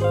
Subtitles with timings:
[0.00, 0.06] 欢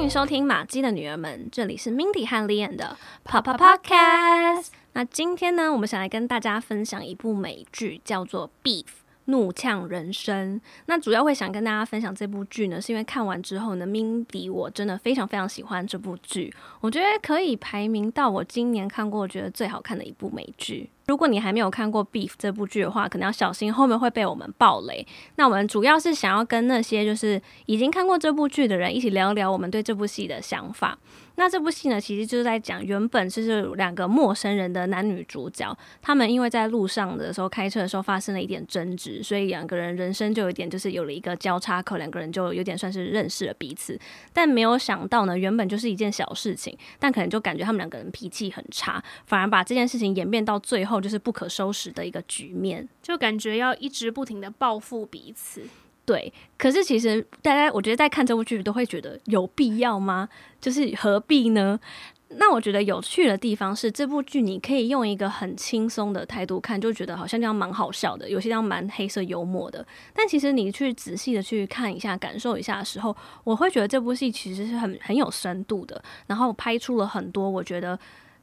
[0.00, 4.68] 迎收听玛姬的女儿们，这里是 Mindy 和 Lianne 的 Papa Podcast。
[4.94, 8.84] 那今天呢，我们想来跟大家分享一部美剧，叫做《Beef》。
[9.26, 20.90] 怒呛人生，那主要会想跟大家分享这部剧呢，是因为看完之后呢，Mindy 我真的非常非常喜欢这部剧，我觉得可以排名到我今年看过觉得最好看的一部美剧。
[21.06, 25.06] 如果你还没有看过《Beef》这部剧的话，可能要小心后面会被我们爆雷。
[25.36, 30.98] 那我们主要是想要跟那些就是已经看过这部剧的人一起聊聊我们对这部戏的想法。
[31.36, 43.98] 那这部戏呢，其实就是在讲原本就是两个陌生人的男女主角，他们因为在路上的时候开车的时候发生了一点争执，所以两个人人生就有点就是有了一个交叉口，两个人就有点算是认识了彼此。
[44.32, 55.62] 但没有想到呢，原本就是一件小事情，但可能就感觉他们两个人脾气很差，反而把这件事情演变到最后就是不可收拾的一个局面，就感觉要一直不停的报复彼此。
[56.06, 60.28] 对，可是其实大家，我觉得在看这部剧都会觉得有必要吗？
[60.60, 61.80] 就是何必呢？
[62.36, 69.86] 那我觉得有趣的地方是，这部剧你可以用一个很轻松的态度看，就觉得好像这样蛮好笑的，有些地方蛮黑色幽默的。
[70.12, 77.96] 但其实你去仔细的去看一下、感受一下的时候，我会觉得这部戏其实是很很有深度的，然后拍出了很多我觉得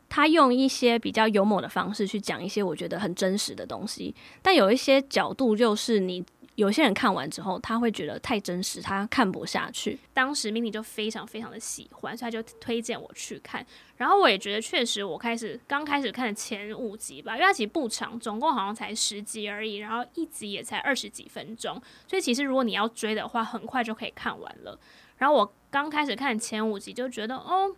[0.07, 6.23] 他用一些比较幽默的方式去讲一些我觉得很真实的东西，但有一些角度就是你。
[6.55, 9.97] 有些人看完之后，他会觉得太真实，他看不下去。
[10.13, 13.65] 当时 Mindy 就非常非常的喜欢，所以他就推荐我去看。
[13.95, 24.77] 然后我也觉得，确实我开始刚开始看的前五集吧，因为它其实不长，总共好像才十集而已，然后一集也才二十几分钟，所以其实如果你要追的话，很快就可以看完了。
[25.17, 27.73] 然后我刚开始看前五集就觉得，哦，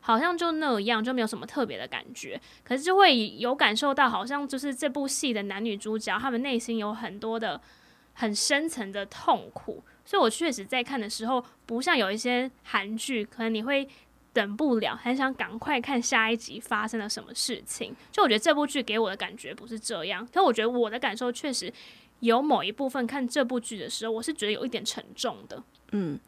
[0.00, 2.38] 好像就那样，就没有什么特别的感觉。
[2.62, 7.60] 可是就会有感受到，好像就是这部戏的男女主角，他们内心有很多的。
[8.18, 13.88] 很深层的痛苦，所以我确实在看的时候，不像有一些韩剧，可能你会
[14.32, 17.94] 等不了，很想赶快看下一集发生了什么事情。
[18.10, 21.72] 就我觉得这部剧给我的感觉不是这样，可我觉得我的感受确实
[22.18, 25.62] 有某一部分看这部剧的时候，我是觉得有一点沉重的。
[25.92, 26.18] 嗯。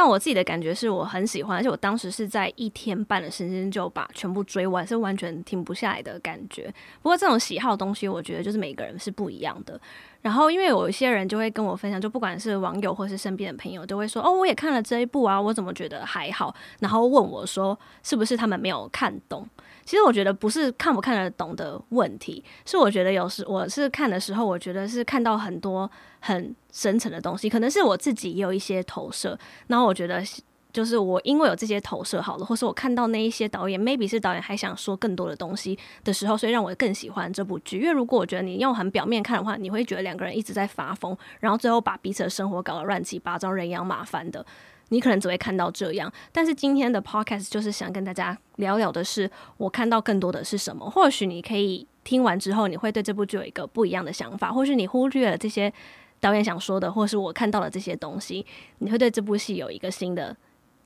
[0.00, 6.72] 但我自己的感觉是我很喜欢，而且我当时是在一天半的时间就把全部追完，是完全停不下来的感觉。
[7.02, 9.80] 不过这种喜好东西，我觉得就是每个人是不一样的。
[10.22, 19.48] 然后因为有一些人就会跟我分享，就不管是网友或是身边的朋友，都会说：“哦，我也看了这一部啊，我怎么觉得还好？”然后问我说：“是不是他们没有看懂？”
[19.88, 25.90] 其实我觉得不是看不看得懂的问题，是我觉得有时我是看的时候，我觉得是看到很多
[26.20, 29.38] 很深层的东西，可能是我自己也有一些投射，
[29.68, 30.22] 然后我觉得
[30.70, 37.78] 就是我因为有这些投射好了，或是我看到那一些导演，maybe 是导演还想说更多的东西的时候，所以让我更喜欢这部剧。
[37.78, 44.44] 因为如果我觉得你用很表面看的话，你会觉得两个人一直在发疯，然后最后把彼此的生活搞得乱七八糟、人仰马翻的。
[44.88, 50.88] 你可能只会看到这样，但是今天的 podcast 就是想跟大家聊聊的是，我看到更多的是什么。
[50.88, 54.52] 或许你可以听完之后，你会对这部剧有一个不一样的想法。
[54.52, 55.72] 或许你忽略了这些
[56.20, 58.44] 导演想说的，或是我看到了这些东西，
[58.78, 60.36] 你会对这部戏有一个新的。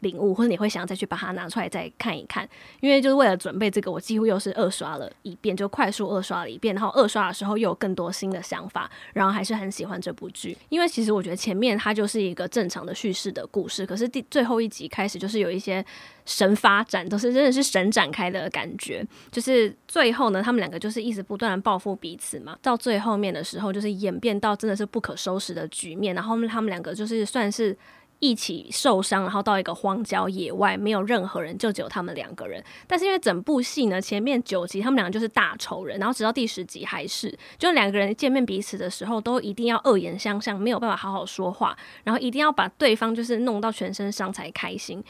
[0.02, 2.48] 领悟，或者你会想再去把它拿出来再看一看，
[2.80, 10.56] 因为就是为了准备这个，我几乎又是二刷了一遍，就快速二刷了一遍，然后二刷的时候又有更多新的想法，然后还是很喜欢这部剧。
[10.68, 15.84] 因为其实我觉得前面它就是一个正常的叙事的故事，可是第最后一集开始就是有一些
[16.26, 19.06] 神发展，都是真的是神展开的感觉。
[19.30, 27.76] 就是最后呢，他们两个就是一直不断的报复彼此嘛，到最后面的时候就是演变到真的是不可收拾的局面，然后他们两个就是算是。
[28.22, 32.62] 一起受伤，然后到一个荒郊野外，没有任何人，就只有他们两个人。
[32.86, 45.02] 但是因为整部戏呢，前面九集他们两个就是大仇人，然后直到第十集还是，就两个人见面彼此的时候，都一定要恶言相向，没有办法好好说话，然后一定要把对方就是弄到全身伤才开心。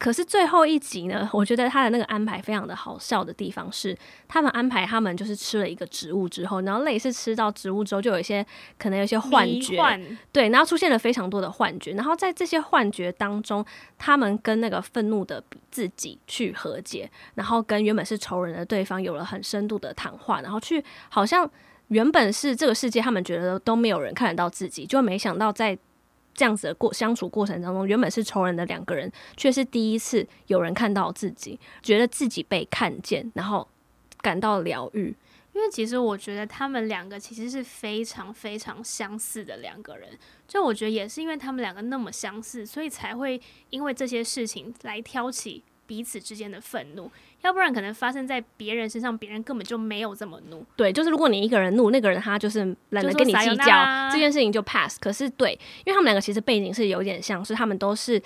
[0.00, 3.94] 可是最后一集呢，我觉得他的那个安排非常的好笑的地方是，
[4.26, 8.44] 他们安排他们就是吃了一个植物之后，然后类似吃到植物之后，就有一些
[8.78, 9.76] 可能有一些幻觉，
[10.32, 13.62] 对，然后出现了非常多的幻觉，然后在这些幻觉当中，
[13.98, 21.46] 他们跟那个愤怒的自己去和解，然后跟原本是仇人的对方有了很深度的谈话，然后去好像
[21.88, 25.78] 原本是这个世界，他们觉得都没有人看得到自己，就没想到在。
[26.34, 33.66] 这样子的过相处过程当中，原本是仇人的两个人，却是第一次有人看到自己，觉得自己被看见，然后
[34.20, 35.14] 感到疗愈。
[35.52, 40.08] 因为其实我觉得他们两个其实是非常非常相似的两个人，
[40.46, 43.38] 就我觉得也是因为他们两个那么相似，所以才会
[43.70, 47.10] 因为这些事情来挑起彼此之间的愤怒，
[47.42, 50.64] 要不然可能发生在别人身上，别人根本就没有这么怒。
[50.76, 52.60] 对，就是如果你一个人怒，那个人他就是
[52.90, 54.98] 懒得跟你计较，这件事情就 pass。
[55.00, 55.52] 可是对，
[55.84, 58.20] 因为他们两个其实背景是有点像是，他们都是。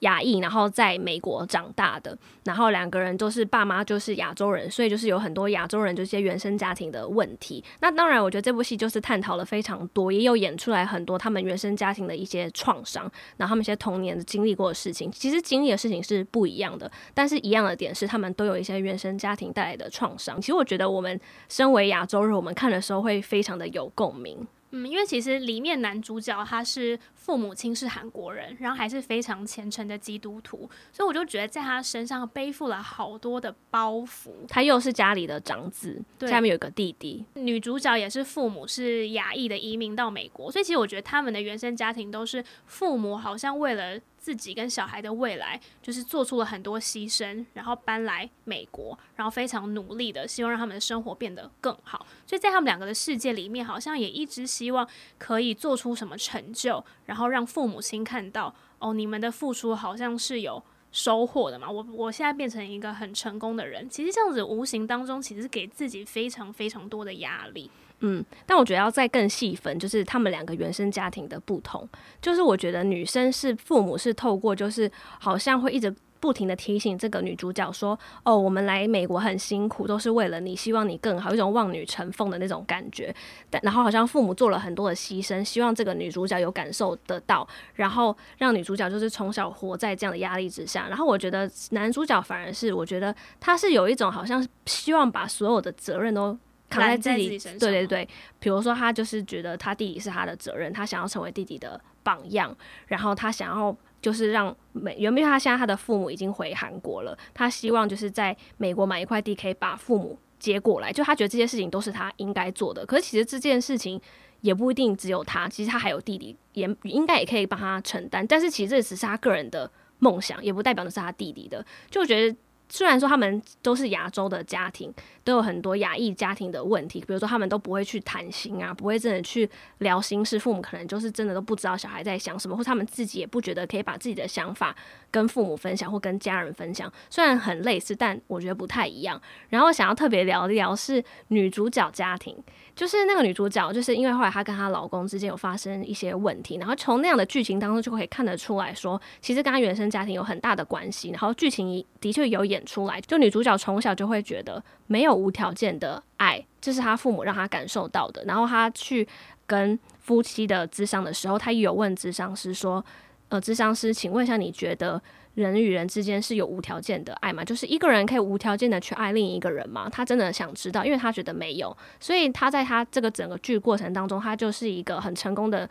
[0.00, 7.62] 亚裔，然后在美国长大的，然后两个人都是爸妈就是亚洲人，所以就是有很多亚洲人这些原生家庭的问题。
[7.80, 15.10] 那当然，我觉得这部戏就是探讨了非常多，也有演出来很多他们原生家庭的一些创伤，然后他们一些童年的经历过的事情。
[15.12, 20.40] 其实经历的事情是不一样的，但是一样的点是他们都有一些原生家庭带来的创伤。
[20.40, 24.46] 其实我觉得我们身为亚洲人，我们看的时候会非常的有共鸣。
[24.70, 34.30] 嗯，因为其实里面男主角他是父母亲是韩国人，然后还是非常虔诚的基督徒，所以我就觉得在他身上背负了好多的包袱。
[34.48, 37.24] 他又是家里的长子，下面有个弟弟。
[37.34, 44.00] 女主角也是父母是亚裔的移民到美国，所以其实我觉得他们的原生家庭都是父母好像为了。
[44.20, 52.06] 自己跟小孩的未来，就是做出了很多牺牲，然后搬来美国，然后非常努力的希望让他们的生活变得更好。
[52.26, 54.86] 所以在他们两个的世界里面，好像也一直希望
[55.18, 60.62] 可以做出什么成就，然后让父母亲看到，哦，你们的付出好像是有
[60.92, 61.70] 收获的嘛。
[61.70, 67.70] 我我现在变成一个很成功的人，其实这样子无形当中其实给自己非常非常多的压力。
[68.00, 71.88] 嗯，但我觉得要再更细分，就是他们两个原生家庭的不同。
[72.20, 83.14] 就是我觉得女生是父母是透过，就是好像会一直不停的提醒这个女主角说：“哦，我们来美国很辛苦，都是为了你，希望你更好，一种望女成凤的那种感觉。”
[83.50, 90.88] 但然后好像父母做了很多的牺牲，希望这个女主角有感受得到，然后让女主角就是从小活在这样的压力之下。
[90.88, 96.38] 然后我觉得男主角反而是，我觉得他是有一种好像希望把所有的责任都。
[96.70, 98.08] 扛在自己，自己身上，对对对，
[98.38, 102.56] 比如说他就是觉得他弟弟是他的责任，他想要成为弟弟的榜样，
[102.86, 112.86] 然后他想要就是让美，原本他现在他的父母已经回韩国了，他希望就是在美国买一块地，可以把父母接过来，就他觉得这些事情都是他应该做的。
[112.86, 114.00] 可是其实这件事情
[114.40, 118.24] 也不一定只有他，其实他还有弟弟，也应该也可以帮他承担。
[118.26, 122.36] 但是其实这只是他个人的梦想，也不代表的是他弟弟的，就觉得。
[122.70, 124.94] 虽然说他们都是亚洲的家庭，
[125.24, 134.74] 都有很多亚裔家庭的问题，比如说他们都不会去谈心啊，不会真的去聊心事，父母可能就是真的都不知道小孩在想什么，或他们自己也不觉得可以把自己的想法
[135.10, 136.90] 跟父母分享或跟家人分享。
[137.10, 139.20] 虽然很类似，但我觉得不太一样。
[139.48, 142.36] 然后想要特别聊一聊是女主角家庭，
[142.74, 151.10] 就是那个女主角，就是因为后来她跟她老公之间有发生一些问题，然后从那样的剧情当中就可以看得出来说，其实跟她原生家庭有很大的关系。
[151.10, 152.64] 然后剧情的确有演。
[152.70, 158.22] 出来，就女主角从小就会觉得没有无条件的爱，这是她父母让她感受到的。
[158.26, 159.08] 然后她去
[159.46, 162.84] 跟夫妻的咨商的时候，她有问咨商师说
[163.30, 165.02] ：“呃，咨商师，请问一下，你觉得
[165.34, 167.44] 人与人之间是有无条件的爱吗？
[167.44, 171.76] 就是一个人可以无条件的去爱另一个人吗？”他真的想知道，因为他觉得没有。
[171.98, 175.68] 所以他在他这个整个剧过程当中，他就是一个很成功的。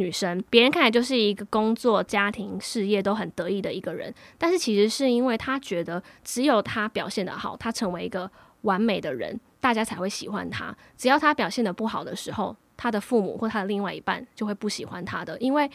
[0.00, 10.72] 女生，别人看来就是一个工作、家庭、事业都很得意的一个人，但是其实是因为他觉得只有他表现得好，他成为一个完美的人，大家才会喜欢他。
[10.96, 15.68] 只要他表现得不好的时候，他的父母或他的另外一半就会不喜欢他的，因为。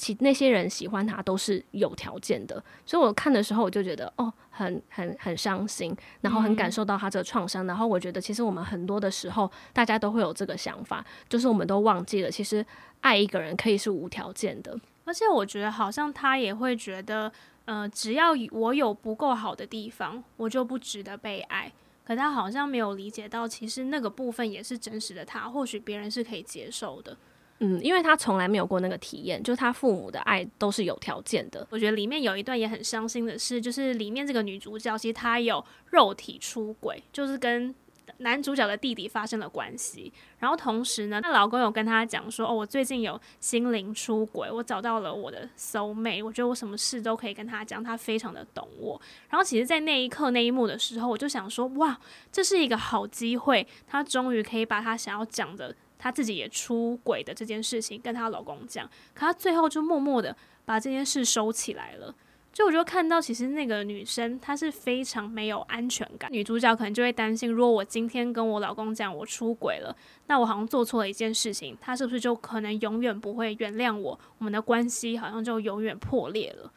[0.00, 12.64] 其那些人喜欢他都是有条件的，所以我看的时候我就觉得哦，很很很伤心，然后很感受到他这个创伤，嗯、然后我觉得其实我们很多的时候大家都会有这个想法，就是我们都忘记了，其实
[13.02, 14.74] 爱一个人可以是无条件的，
[15.04, 17.30] 而且我觉得好像他也会觉得，
[17.66, 21.70] 呃，只要我有不够好的地方，我就不值得被爱。
[22.02, 27.16] 可他好像没有理解到，其实那个部分也是真实的他，或许别人是可以接受的。
[27.62, 31.66] 嗯，因为他从来没有过那个体验，就是他父母的爱都是有条件的。
[31.68, 37.74] 我觉得里面有一段也很伤心的是，就是里面这个女主角其实她有肉体出轨，就是跟
[38.20, 40.10] 男主角的弟弟发生了关系。
[40.38, 48.98] 然后同时呢，她老公有跟她讲说：“哦，我最近有心灵出轨，我找到了我的 soul mate，我觉得我什么事都可以跟他讲，他非常的懂我。”
[49.28, 52.00] 然后其实，在那一刻那一幕的时候，我就想说：“哇，
[52.32, 62.12] 这是一个好机会，她终于可以把她想要讲的。”她自己也出轨的这件事情跟她老公讲，可她最后就默默的把这件事收起来了。
[62.52, 66.28] 就我就看到，其实那个女生她是非常没有安全感。
[66.32, 74.18] 女主角可能就会担心，如果我今天跟我老公讲我出轨了，那我好像做错了一件事情，他是不是就可能永远不会原谅我？
[74.38, 76.72] 我们的关系好像就永远破裂了。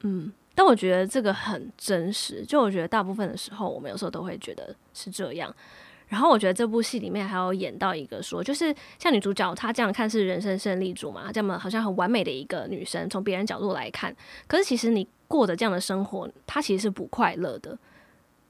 [0.00, 2.44] 嗯，但我觉得这个很真实。
[2.44, 5.54] 就我觉得大部分的时候，我们有时候都会觉得是这样。
[6.12, 14.14] 然后我觉得这部戏里面还有演到一个说，就是像女主角她这样看是人生胜利组嘛，这么好像很完美的一个女生，从别人角度来看，
[14.46, 17.78] 可是其实你过着这样的生活，她其实是不快乐的。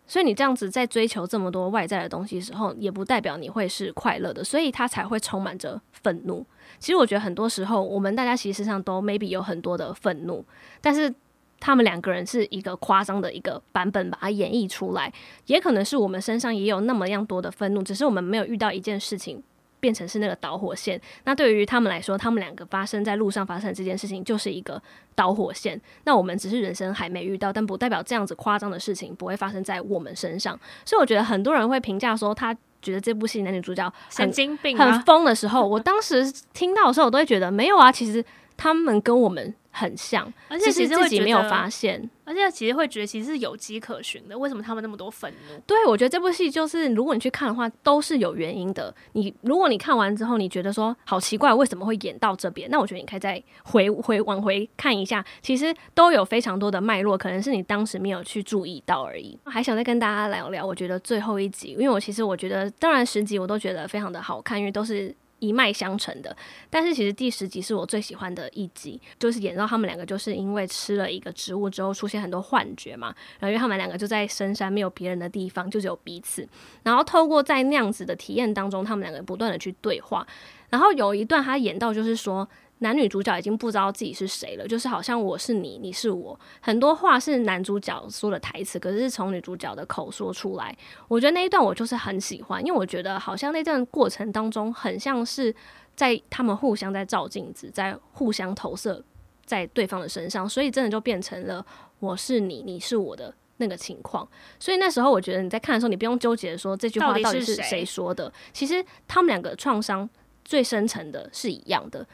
[0.05, 6.45] 所以你这样子在追求这么多外在的东西的时候，也不代表你会是快乐的，所以她才会充满着愤怒。
[6.81, 10.45] 其实我觉得很多时候，我们大家其实上都 maybe 有很多的愤怒，
[10.81, 11.15] 但是
[11.63, 15.13] 他们两个人是一个夸张的一个版本把它演绎出来，
[15.47, 19.41] 也可能是我们身上也有那么样多的愤怒，只是我们没有遇到一件事情。
[19.83, 24.81] 变成是那个导火线，那对于他们来说，他们两个发生在路上发生的这件事情就是一个
[25.17, 25.81] 导火线。
[26.05, 30.57] 那我们只是人生还没遇到，但不代表这样子夸张的事情不会发生在我们身上。
[30.85, 38.25] 所以我觉得很多人会评价说，他觉得这部戏男女主角神经病、很疯的时候，我当时听到的时候，我都会觉得没有啊，其实
[38.57, 39.53] 他们跟我们。
[39.75, 44.39] 很像，而且其实自己没有发现，而且其实会觉得其实是有迹可循的。
[44.39, 45.59] 为什么他们那么多愤怒？
[45.67, 48.95] 对，我觉得这部戏就是，如果你去看的话，都是有原因的。
[49.13, 52.71] 你如果你看完之后，你觉得说好奇怪，为什么会演到这边？
[52.71, 59.39] 那我觉得你可以再回回往回看一下，其实都有非常多的脉络，可能是你当时没有去注意到而已。
[59.47, 65.15] 还想再跟大家聊聊，我觉得最后一集，因为我其实我觉得，当然十集我都觉得非常的好看，因为都是。
[65.43, 66.35] 一脉相承的，
[66.71, 73.09] 但是其实第十集是我最喜欢的一集，就是演到他们两个就是因为吃了一个植物之后出现很多幻觉嘛，
[73.41, 76.49] 然后因为他们两个就在深山没有别人的地方，就只有彼此，
[76.85, 80.25] 然后透过在那样子的体验当中，他们两个不断的去对话，
[80.71, 82.49] 然后有一段他演到就是说。
[82.83, 90.77] 男女主角已经不知道自己是谁了，就是好像我是你，你是我，很多话是男主角说的台词，可是是从女主角的口说出来。
[91.07, 95.55] 我觉得那一段我就是很喜欢，因为我觉得好像那段过程当中，很像是
[95.95, 99.03] 在他们互相在照镜子，在互相投射
[99.47, 101.65] 在对方的身上，所以真的就变成了
[102.01, 104.29] 我是你，你是我的那个情况。
[104.59, 110.11] 所以那时候我觉得你在看的时候，你不用纠结说这句话到底是谁说的，其实他们两个创伤
[110.45, 112.05] 最深层的是一样的。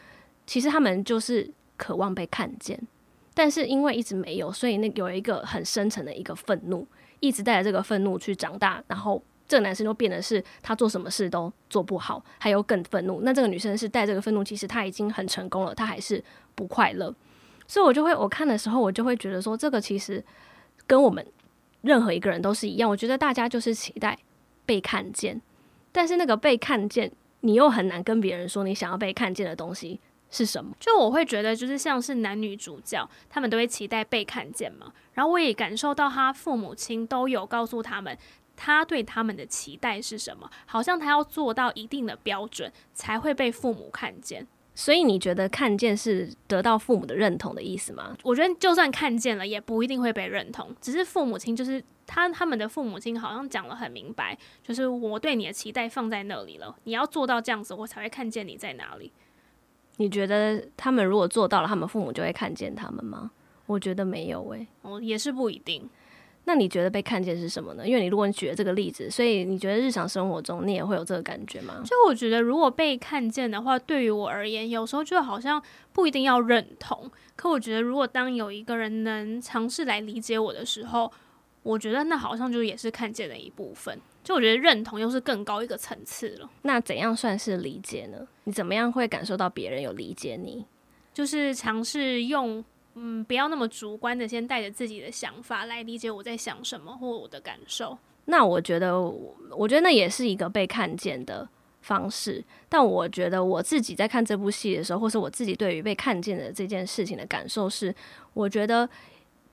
[0.48, 2.80] 其实他们就是渴望被看见，
[3.34, 6.86] 但是因为一直没有，所以那有一个很深层的一个愤怒，
[7.20, 13.20] 一直带着这个愤怒去长大，然后这个男生就变得是他做什么事都做不好，还有更愤怒。
[13.22, 16.24] 那这个女生是带这个愤怒，其实她已经很成功了，她还是
[16.54, 17.14] 不快乐。
[17.66, 20.24] 所以我就会我看的时候，我就会觉得说，这个其实
[20.86, 21.24] 跟我们
[21.82, 22.88] 任何一个人都是一样。
[22.88, 24.18] 我觉得大家就是期待
[24.64, 25.40] 被看见，
[25.92, 30.74] 但是那个被看见，你又很难跟别人说你想要被看见的东西是什么？
[30.78, 34.92] 就我会觉得，就是像是男女主角，他们都会期待被看见嘛。
[35.14, 38.16] 然后我也感受到他父母亲都有告诉他们，
[38.56, 44.46] 他对他们的期待是什么，好像他要做到一定的标准才会被父母看见。
[44.74, 48.16] 所以你觉得看见是得到父母的认同的意思吗？
[48.22, 50.72] 我觉得就算看见了，也不一定会被认同。
[50.80, 59.12] 只是父母亲就是他他们的父母亲好像讲了很明白，就是我对你的期待放在那里了，你要做到这样子，我才会看见你在哪里。
[59.98, 63.30] 你觉得他们如果做到了，他们父母就会看见他们吗？
[63.66, 65.88] 我觉得没有诶、欸，哦，也是不一定。
[66.44, 67.86] 那你觉得被看见是什么呢？
[67.86, 71.82] 因为你如果你举了这个例子，所以你觉得日常生活中你也会有这个感觉吗？
[71.84, 75.62] 就我觉得，如果被看见的话，对于我而言，有时候就好像
[75.92, 77.10] 不一定要认同。
[77.36, 81.12] 可我觉得，如果当有一个人能尝试来理解我的时候，
[81.62, 84.00] 我觉得那好像就也是看见的一部分。
[84.28, 86.50] 就我觉得认同又是更高一个层次了。
[86.60, 88.28] 那怎样算是理解呢？
[88.44, 90.66] 你怎么样会感受到别人有理解你？
[91.14, 92.62] 就是尝试用
[92.94, 97.96] 嗯，不要那么主观的，先带着自己的想法来理解我在想什么或我的感受。
[98.26, 99.00] 那我觉得，
[99.56, 101.48] 我觉得那也是一个被看见的
[101.80, 102.44] 方式。
[102.68, 107.94] 但我觉得我自己在看这部戏的时候，或是我自己对于被看见的这件事情的感受是，
[108.34, 108.86] 我觉得。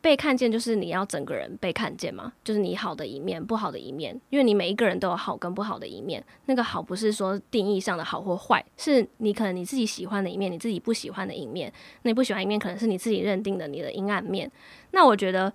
[0.05, 6.24] 被看见就是你要整个人被看见嘛，就是你好的一面、不好的一面，因为你每一个人都有好跟不好的一面。
[6.45, 11.74] 那个好不是说定义上的好或坏，是你可能你自己喜欢的一面，你自己不喜欢的一面。
[12.03, 14.51] 那你不喜欢一面，可能是你自己认定的你的阴暗面。
[14.91, 15.51] 那我觉得，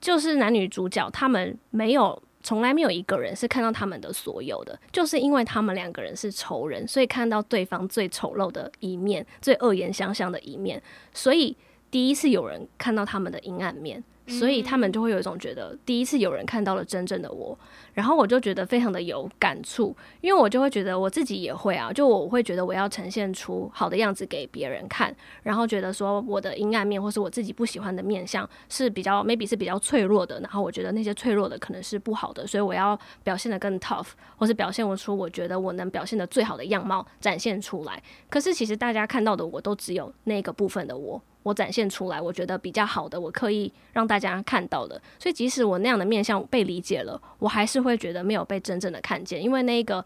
[0.00, 10.82] 就是男女主角他们没有，从来没有一个人是看到他们的所有的，就是因为他们两个人是仇人，所以看到对方最丑陋的一面、最恶言相向的一面，
[11.14, 11.56] 所以。
[11.92, 17.56] 第一次有人看到他们的阴暗面，所以他们就会有一种觉得第一次有人看到了真正的我，
[17.92, 38.02] 然后我就觉得非常的有感触，因为我就会觉得我自己也会啊，就我会觉得我要呈现出好的样子给别人看，然后觉得说我的阴暗面或是我自己不喜欢的面相是比较 maybe 是比较脆弱的，然后我觉得那些脆弱的可能是不好的，所以我要表现的更 tough，或是表现我出我觉得我能表现的最好的样貌展现出来。
[38.30, 41.22] 可是其实大家看到的我都只有那个部分的我。
[41.42, 45.00] 我展现出来，我觉得比较好的，我刻意让大家看到的。
[45.18, 50.04] 所以即使我那样的面相被理解了，我还是会觉得没有被真正的看见，因为那个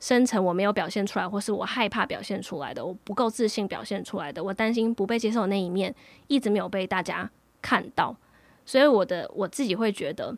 [0.00, 5.94] 深层我没有表现出来，或是我害怕表现出来的，我不够自信表现出来的，我担心不被接受那一面，
[6.26, 7.30] 一直没有被大家
[7.60, 8.16] 看到。
[8.64, 10.36] 所以我的我自己会觉得，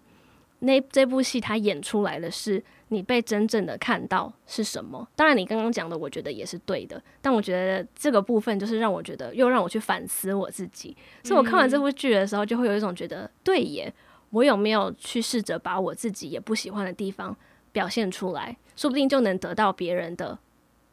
[0.61, 5.07] 那这部戏他演出来的是你被真正的看到是什么。
[5.17, 7.03] 当然，你刚刚讲的，我觉得也是对的。
[7.21, 10.97] 但我觉得这个部分就是让我觉得又让我去反思我自己。
[11.25, 13.93] 所以我看完这部剧的时候，就会有一种觉得，对耶，
[14.31, 17.37] 我有没有去试着把我自己也不喜欢的地方
[17.73, 20.39] 表现出来，说不定就能得到别人的，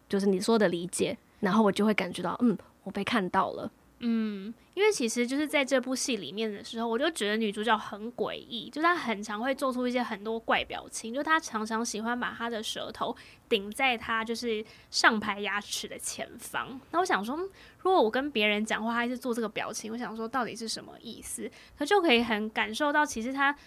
[0.08, 3.72] 就是你说的理解，然后我就会感觉到，嗯，我被看到了。
[4.00, 13.16] 嗯，因为其实就是在这部戏里面的时候，我就觉得女主角很诡异，就她很常会做出一些很多怪表情，就她常常喜欢把她的舌头
[13.50, 16.80] 顶在她就是上排牙齿的前方。
[16.92, 17.36] 那我想说，
[17.80, 21.50] 如果我跟别人讲话，她一直做这个表情，我想说到底是什么意思？
[21.76, 23.58] 她就可以很感受到，其实她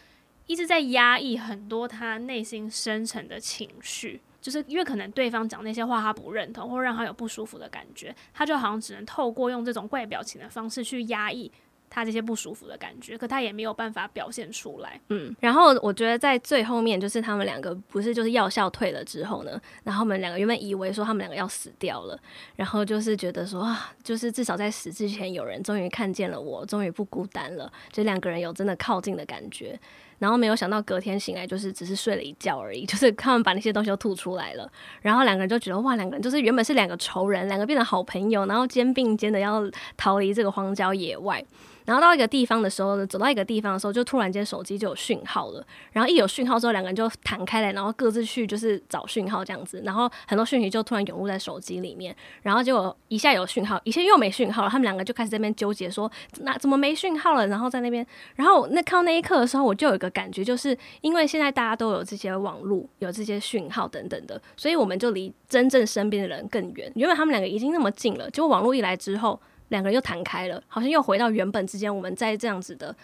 [0.47, 4.21] 一直在压抑很多她内心深层的情绪。
[4.41, 11.51] 就是因为可能对方讲那些话他不认同，或让他有不舒服的感觉，他就好像只能透过用这种怪表情的方式去压抑
[11.93, 15.01] 他这些不舒服的感觉，可他也没有办法表现出来。
[15.09, 22.17] 嗯，然后我觉得在最后面，就是他们两个不是就是药效退了之后呢，然后我们两个原本以为说他们两个要死掉了，
[22.55, 29.77] 然后就是觉得说啊，就是至少在死之前有人终于看见了我，终于不孤单了，就两个人有真的靠近的感觉。
[30.21, 34.71] 然后没有想到隔天醒来就是只是睡了一觉而已， 就是他们把那些东西都吐出来了，
[35.03, 41.45] 然后两个人就觉得哇，两个人就是原本是两个仇人，两个变成好朋友，然后肩并肩的要逃离这个荒郊野外。
[41.91, 45.67] 然后到一个地方的时候呢，走到一个地方的时候，就突然间手机就有讯号了。
[45.91, 49.83] 然后一有讯号之后，两个人就弹开来，然后各自去就是找讯号这样子。
[49.85, 52.15] 然后很多讯息就突然涌入在手机里面。
[52.43, 54.71] 然后结果一下有讯号，一下又没讯号了。
[54.71, 56.09] 他们两个就开始在那边纠结说，
[56.43, 57.49] 那怎么没讯号了？
[57.49, 58.07] 然后在那边，
[58.37, 66.93] 然后那看到那一刻的时候，我就有一个感觉，就是因为现在大家都有这些网络，有这些讯号等等的，所以我们就离真正身边的人更远。
[66.95, 69.41] 原本他们两个已经那么近了，结果网络一来之后。
[69.71, 72.95] 两个人又弹开了，好像又回到原本之间，我们在这样子的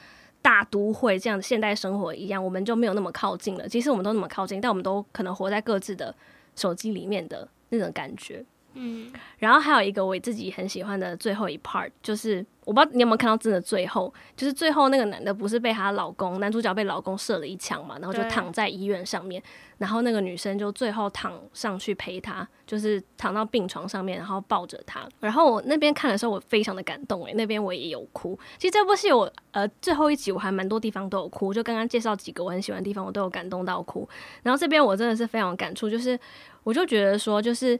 [0.41, 3.69] 大都会这样的现代生活一样，我们就没有那么靠近了。
[3.69, 6.15] 其实我们都那么靠近，但我们都可能活在各自的
[6.55, 8.45] 手机里面的那种感觉。
[8.75, 19.41] 嗯，然后还有一个我自己很喜欢的最后一 part，就是我不知道你有没有看到真的最后，就是最后那个男的不是被她老公男主角被老公射了一枪嘛，然后就躺在医院上面，
[19.79, 25.09] 然后那个女生就最后躺上去陪他，就是躺到病床上面，然后抱着他。
[25.21, 28.37] 然后我那边看的时候，我非常的感动诶，那边我也有哭。
[28.59, 34.09] 其实这部戏我呃最后一集我还蛮多地方都有哭，就刚刚介绍几个我很喜欢的地方，我都有感动到哭。
[34.43, 36.19] 然后这边我真的是非常有感触，就是
[36.65, 37.79] 我就觉得说就是。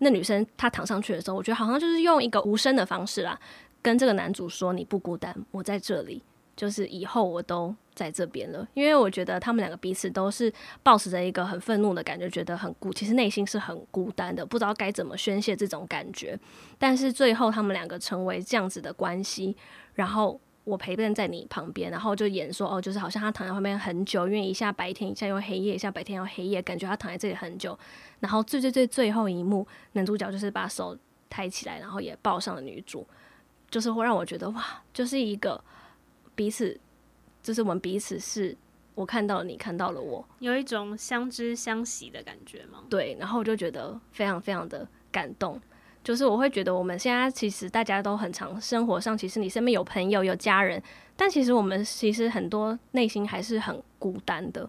[0.00, 3.36] 那女生她躺上去的时候，我觉得好像就是用一个无声的方式啦，
[3.82, 6.22] 跟这个男主说：“你不孤单，我在这里，
[6.56, 16.38] 就是以后我都在这边了。”因为我觉得他们两个彼此都是抱持着一个很愤怒的感觉，觉得很孤，其实内心是很孤单的，不知道该怎么宣泄这种感觉。
[16.78, 19.56] 但是最后他们两个成为这样子的关系，
[19.94, 20.40] 然后。
[20.64, 27.78] 我陪伴在你旁边，然后就演说哦，就是好像他躺在旁边很久，因为一下白天，一下又黑夜，一下白天又黑夜，感觉他躺在这里很久。
[28.20, 30.94] 然后最最最最后一幕，男主角就是把手
[31.30, 33.06] 抬起来，然后也抱上了女主，
[33.70, 35.62] 就是会让我觉得哇，就是一个
[36.34, 36.78] 彼此，
[37.42, 38.56] 就是我们彼此是
[38.94, 42.84] 我看到了你，看到了我，有一种相知相惜的感觉吗？
[42.88, 45.60] 对，然后我就觉得非常非常的感动。
[46.02, 50.82] 就是我会觉得我们现在其实大家都很常生活上，其实你身边有朋友有家人，
[51.16, 54.68] 但其实我们其实很多内心还是很孤单的。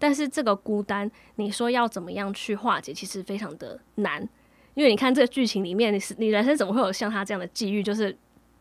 [0.00, 4.26] 但是这个孤单，你说要怎么样去化解，其实非常的难。
[4.74, 8.16] 因为你看这个剧情里面，你是你人生怎么会有像他这样的际遇，就是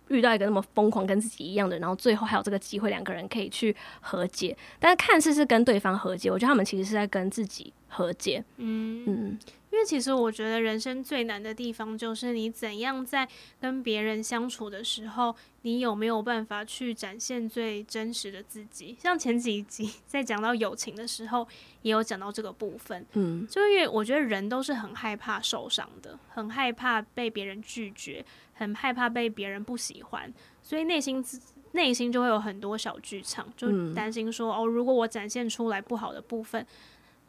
[0.10, 4.56] 遇到一个那么疯狂跟自己一样的，然后最后还有这个机会，两个人可以去和解。
[4.80, 8.44] 但是看似是跟对方和解，我觉得他们其实是在跟自己和解。
[8.58, 9.40] 嗯嗯。
[9.72, 13.28] 因为其实我觉得人生最难的地方，就是你怎样在
[13.62, 18.98] 跟别人相处的时候，你有没有办法去展现最真实的自己？
[19.00, 21.48] 像前几集 在讲到友情的时候，
[21.84, 23.06] 也有讲到这个部分。
[23.14, 31.40] 嗯，就因为我觉得人都是很害怕受伤的，很害怕被别人拒绝，很害怕被别人不喜欢，所以内心自
[31.74, 36.66] 内心就会有很多小剧场，就担心说哦，如果我展现出来不好的部分。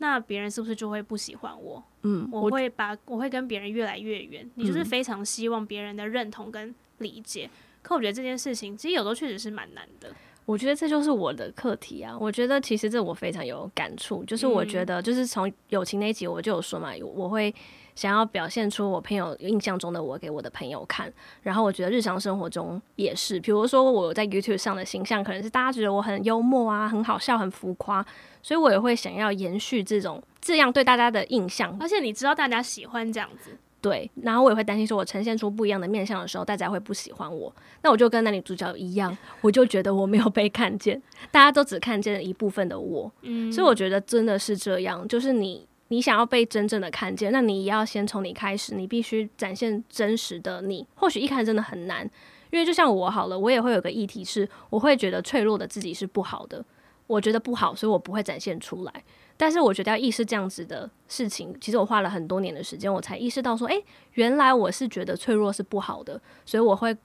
[0.01, 1.83] 那别人是不是就会不喜欢我？
[2.03, 4.51] 嗯，我会把我会跟别人越来越远。
[4.55, 10.11] 你就是非常希望别人的认同跟理解，嗯，可我觉得这件事情其实有时候确实是蛮难的。
[10.47, 12.17] 我觉得这就是我的课题啊。
[12.19, 17.55] 我觉得其实这我非常有感触，就是我觉得就是从友情那一集我就有说嘛，我会。
[17.97, 28.03] 想要表现出我朋友印象中的我给我的朋友看，然后我觉得日常生活中也是，比如说我在 YouTube 上的形象可能是大家觉得我很幽默啊，很好笑，很浮夸，
[28.43, 31.77] 所以我也会想要延续这种这样对大家的印象。
[31.81, 33.51] 而且你知道大家喜欢这样子，
[33.81, 37.55] 对，然后我也会担心说，我呈现出不一样的面相的时候，大家会不喜欢我。
[37.83, 41.01] 那我就跟男女主角一样，我就觉得我没有被看见，
[41.31, 43.11] 大家都只看见了一部分的我。
[43.23, 50.87] 嗯，所以我觉得真的是这样，就是你你想要被真正的看见，那你也要先从你开始，你必须展现真实的你。
[50.95, 52.09] 或许一开始真的很难，
[52.51, 56.63] 因为就像我好了，我也会有个议题是，我会觉得脆弱的自己是不好的，
[57.11, 59.05] 我觉得不好，所以我不会展现出来。
[59.37, 66.97] 但是我觉得要意识这样子的事情，其实我花了很多年的时间，我才意识到说，诶，原来我是觉得脆弱是不好的，所以我会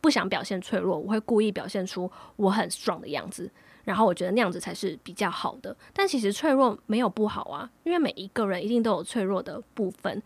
[0.00, 3.48] 不想表现脆弱，我会故意表现出我很 strong 的样子，
[3.84, 5.76] 然后我觉得那样子才是比较好的。
[5.92, 10.20] 但其实脆弱没有不好啊，因为每一个人一定都有脆弱的部分，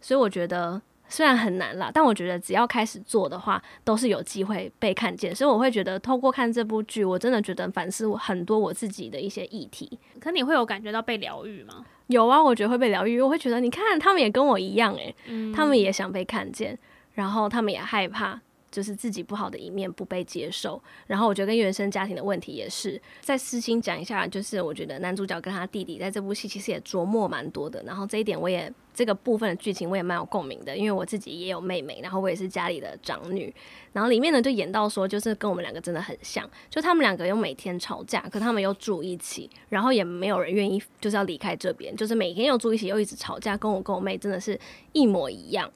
[0.00, 0.80] 所以我觉得。
[1.08, 5.34] 虽然很难啦，但我觉得只要开始做的话，都是有机会被看见。
[5.34, 9.98] 所以我会觉得，透过看这部剧，我真的觉得反思很多我自己的一些议题。
[10.20, 11.84] 可你会有感觉到被疗愈吗？
[12.08, 13.20] 有啊，我觉得会被疗愈。
[13.20, 16.78] 我会觉得，你看，他们也跟我一样，诶，嗯，他们也想被看见，
[17.14, 18.40] 然后他们也害怕。
[18.70, 23.00] 就是自己不好的一面不被接受，然后我觉得跟原生家庭的问题也是。
[23.20, 33.54] 再私心讲一下，就是我觉得男主角跟他弟弟在这部戏其实也琢磨蛮多的，然后这一点我也这个部分的剧情我也蛮有共鸣的，因为我自己也有妹妹，然后我也是家里的长女，
[33.92, 44.58] 然后里面呢就演到说，就是跟我们两个真的很像，就他们两个又每天吵架，可他们又住一起，然后也没有人愿意就是要离开这边，就是每天又住一起又一直吵架，跟我跟我妹真的是
[44.92, 45.70] 一模一样。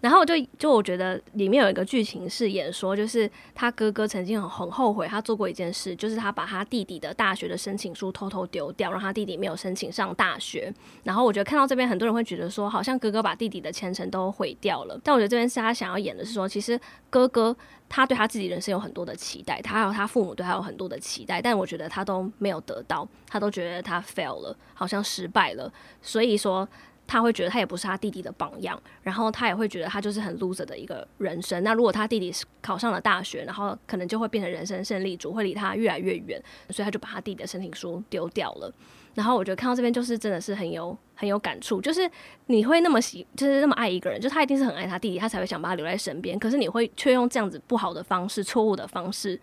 [0.00, 10.72] 然后就就我觉得里面有一个剧情是演说，就是他哥哥曾经很很后悔，他做过一件事，就是他把他弟弟的大学的申请书偷偷丢掉，让他弟弟没有申请上大学。
[11.04, 14.98] 然后我觉得看到这边，很多人会觉得说，好像哥哥把弟弟的前程都毁掉了。
[15.04, 17.54] 但我觉得这边是他想要演的是说，其实哥哥
[17.88, 25.70] 他对他自己人生有很多的期待，他还有他父母对他有很多的期待，但我觉得他都没有得到，他都觉得他 fail 了，好像失败了。
[26.00, 26.66] 所以说。
[27.10, 31.60] 他会觉得他也不是他弟弟的榜样，然后他也会觉得他就是很 loser 的一个人生。
[31.64, 38.72] 那如果他弟弟考上了大学，然后可能就会变成人生胜利组，会离他越来越远，所以他就把他弟弟的申请书丢掉了。
[39.14, 42.08] 然后我觉得看到这边就是真的是很有很有感触，就是
[42.46, 46.38] 你会那么喜，就是那么爱一个人，就他一定是很爱他弟弟，他才会想把他留在身边。
[46.38, 49.38] 可是你会却用这样子不好的方式、错误的方式。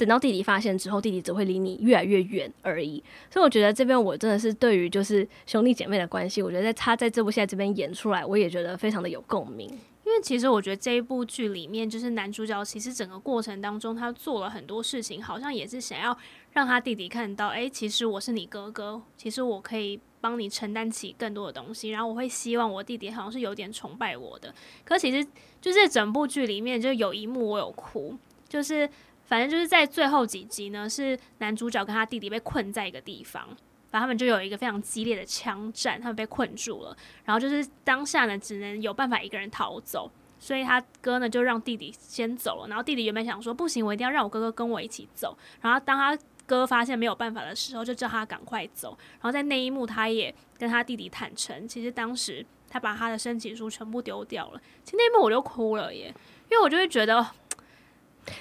[0.00, 3.04] 等到弟弟发现之后，弟弟只会离你越来越远而已。
[3.30, 9.68] 所以我觉得这边我真的是对于就是兄弟姐妹的关系，我觉得在他在这部戏在这边演出来，我也觉得非常的有共鸣。
[9.68, 16.16] 因为其实我觉得这一部剧里面，就是男主角其实整个过程当中，他做了很多事情，好像也是想要
[16.52, 21.90] 让他弟弟看到，哎，其实我是你哥哥，其实我可以帮你承担起更多的东西。
[21.90, 24.52] 然后我会希望我弟弟好像是有点崇拜我的。
[24.84, 25.24] 可其实
[25.60, 28.16] 就是整部剧里面就有一幕我有哭，
[28.48, 28.88] 就是。
[29.30, 33.46] 反正就是在最后几集呢，是男主角跟他弟弟被困在一个地方，
[33.92, 36.96] 然后他们就有一个非常激烈的枪战，他们被困住了。
[37.24, 42.66] 然后就是当下呢，只能有办法一个人逃走，所以他哥呢就让弟弟先走了。
[42.66, 45.38] 然后弟弟原本想说不行，我一定要让我哥哥跟我一起走。
[45.60, 48.98] 然后当他哥发现没有办法的时候，就叫他赶快走。
[49.12, 54.60] 然后在那一幕，他也跟他弟弟坦诚，其实当时他把他的申请书全部丢掉了。
[54.82, 56.12] 其实那一幕我就哭了耶，
[56.50, 57.24] 因为我就会觉得。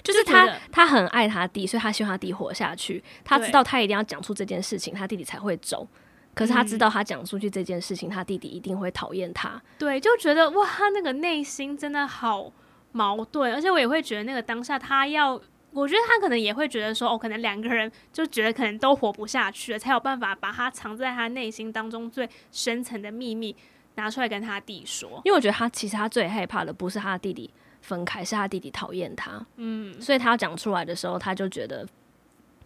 [0.03, 3.03] 就是他，他很爱他弟，所以他希望他弟活下去。
[3.23, 5.87] 他知道他一定要讲出这件事情，他弟弟才会走。
[6.35, 9.61] 可是他知道他讲出去这件事情，他弟弟一定会讨厌他。
[9.77, 12.51] 对，就觉得哇，他那个内心真的好
[12.91, 13.53] 矛盾。
[13.53, 15.33] 而且我也会觉得，那个当下他要，
[15.71, 23.53] 我觉得他可能也会觉得说，哦，可能两个人就觉得可能都活不下去了，才有办法把他藏在他内心当中最深层的秘密
[23.95, 25.21] 拿出来跟他弟说。
[25.25, 27.49] 因为我觉得他其实他最害怕的不是他弟弟。
[27.81, 31.87] 分开是他弟弟讨厌他，嗯，所以他要讲出来的时候，他就觉得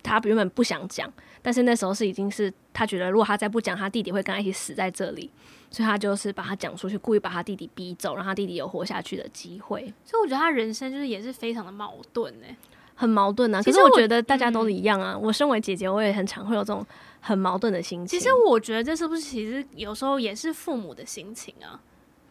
[0.01, 5.29] 他原本不想讲，但是那时候是已经是他觉得如果他再不讲，他弟弟会跟他一起死在这里，
[5.69, 9.81] 所以他就是把他讲出去，故意把他弟弟逼走，让他弟弟有活下去的机会。
[10.03, 12.47] 所以我觉得他人生就是也是非常的矛盾呢，
[12.95, 13.61] 很矛盾啊。
[13.61, 16.85] 可是我觉得大家都一样啊，我身为姐姐，我也很常会有这种
[17.21, 18.19] 很矛盾的心情。
[18.19, 21.79] 其实我觉得这是不是其实有时候也是父母的心情啊？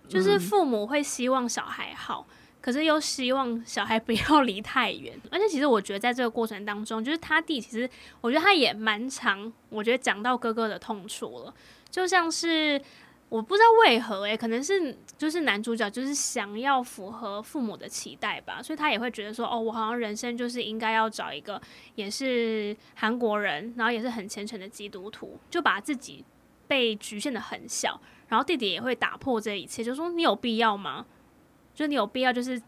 [0.09, 2.27] 就是父母会希望小孩好。
[2.63, 11.55] 可是又希望小孩不要离太远， 而且其实我觉得在这个过程当中，就是他弟其实我觉得他也蛮常，我觉得讲到哥哥的痛处了，
[11.91, 12.81] 就像是
[13.29, 21.61] 我不知道为何诶、可能是就是男主角就是想要符合父母的期待吧，所以他也会觉得说，哦，我好像人生就是应该要找一个
[21.95, 26.25] 也是韩国人，然后也是很虔诚的基督徒，就把自己
[26.69, 31.07] 被局限得很小，然后弟弟也会打破这一切，就说你有必要吗？
[31.75, 32.61] 就你有必要就是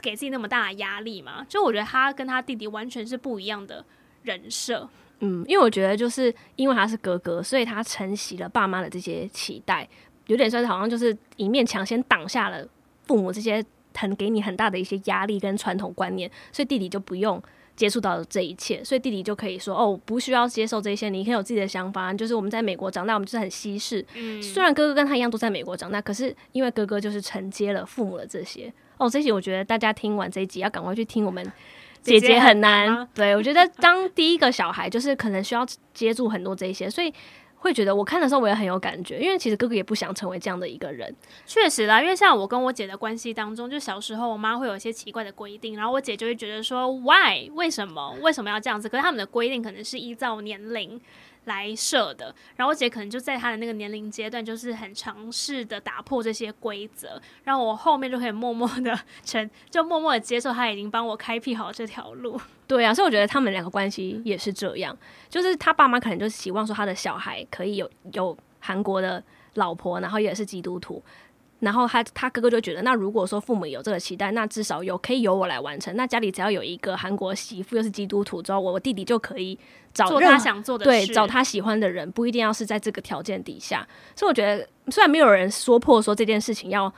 [0.00, 1.44] 给自己那么大的压力吗？
[1.48, 3.84] 就我觉得他跟他弟弟完全是不一样的
[4.22, 4.88] 人设。
[5.20, 9.88] 嗯，因为我觉得就是因为他是哥哥，所以他承袭了爸妈的这些期待，
[10.26, 12.66] 有点算是好像就是一面墙先挡下了
[13.06, 17.40] 父母这些很给你很大的一些压力跟传统观念，所以弟弟就不用
[17.74, 22.12] 接触到这一切，所以弟弟就可以说哦，不需要接受这些，你可以有自己的想法。
[22.12, 24.04] 就是我们在美国长大，我们就是很西式。
[24.14, 28.72] 嗯，虽然哥哥跟他一样都在美国长大，可是因为哥哥就是承接了父母的这些。
[28.98, 31.44] 哦，这一集我觉得大家听完这一集要赶快去听我们
[32.02, 32.86] 姐姐很难。
[32.86, 37.12] 姐姐很难 对，我觉得当第一个小孩就是可能需要接触很多这些，所以。
[37.62, 41.14] 会觉得我看的时候我也很有感觉，因为其实哥哥也不想成为这样的一个人。
[41.46, 47.48] 确实啦，因为像我跟我姐的关系当中，就小时候我妈会有一些奇怪的规定，然后我姐就会觉得说，Why？
[47.54, 48.16] 为什么？
[48.20, 48.88] 为什么要这样子？
[48.88, 51.00] 可是他们的规定可能是依照年龄。
[51.44, 62.40] 来设的，然后我姐可能就在她的那个年龄阶段，就是很尝试的打破这些规则，然后我后面就可以默默的成，就默默的接受她已经帮我开辟好这条路。
[62.68, 64.96] 对啊，所以我觉得他们两个关系也是这样，
[65.28, 69.22] 就是他爸妈可能就希望说他的小孩可以有有韩国的
[69.54, 71.02] 老婆，然后也是基督徒。
[71.62, 75.94] 然后他他哥哥就觉得，那如果说父母有这个期待，那至少有可以由我来完成。
[75.94, 79.56] 那家里只要有一个韩国媳妇又是基督徒，之后我我弟弟就可以
[79.94, 83.86] 找做他想做的事，对，找他喜欢的人，不一定要是在这个条件底下。
[84.16, 86.92] 所以我觉得，虽然没有人说破说这件事情要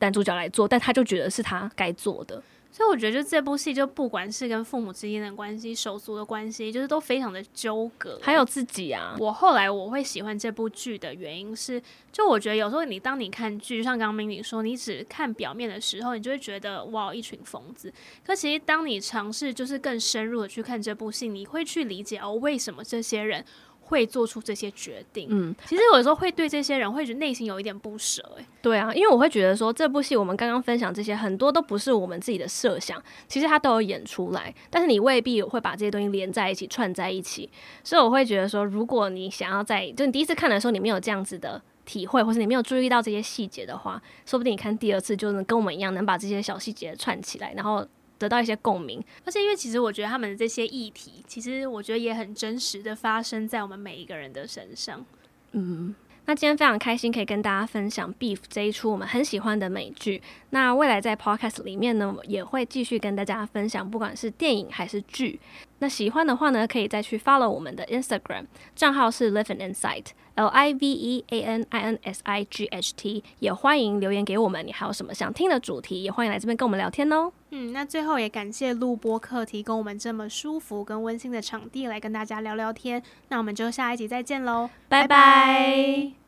[0.00, 2.42] 男主角来做，但他就觉得是他该做的。
[2.72, 8.18] 所以我觉得，就这部戏，就不管是跟父母之间的关系、手足的关系，就是都非常的纠葛。
[8.22, 17.92] 还有自己啊，我后来我会喜欢这部剧的原因是，就我觉得有时候你当你看剧，就像刚刚 Mindy 说，你只看表面的时候，你就会觉得哇，一群疯子。
[18.24, 23.44] 可其实当你尝试就是更深入的去看这部戏，你会去理解哦，为什么这些人。
[23.90, 37.50] 会做出这些决定，嗯，其实有的时候会对这些人会觉得内心有一点不舍，哎，对啊，因为我会觉得说这部戏我们刚刚分享这些很多都不是我们自己的设想，其实他都有演出来，但是你未必会把这些东西连在一起串在一起，
[37.82, 47.84] 所以我会觉得说，如果你想要在就你第一次看的时候你没有这样子的体会，或是你没有注意到这些细节的话，说不定你看第二次就能跟我们一样能把这些小细节串起来，然后。
[48.20, 55.04] 得到一些共鸣，而且因为其实我觉得他们的这些议题，其实我觉得也很真实的发生在我们每一个人的身上。
[55.52, 55.94] 嗯，
[56.26, 60.22] 那今天非常开心可以跟大家分享《Beef》这一出我们很喜欢的美剧。
[60.50, 65.40] 那未来在 Podcast 里面呢，也会继续跟大家分享，不管是电影还是剧。
[65.78, 68.44] 那喜欢的话呢，可以再去 follow 我们的 Instagram
[68.76, 70.08] 账号是 Live an Insight
[70.40, 77.30] L I V E A N I N S I G H T，也欢迎留言给我们，你还有什么想听的主题，也欢迎来这边跟我们聊天哦。
[77.50, 83.02] 嗯，那最后也感谢录播客提供我们这么舒服跟温馨的场地来跟大家聊聊天。
[83.28, 86.19] 那我们就下一集再见喽，拜拜。